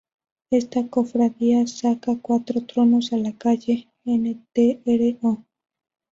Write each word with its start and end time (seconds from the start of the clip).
Esta 0.49 0.87
cofradía 0.87 1.67
saca 1.67 2.17
cuatro 2.19 2.65
tronos 2.65 3.13
a 3.13 3.17
la 3.17 3.33
calle: 3.37 3.87
Ntro. 4.03 5.45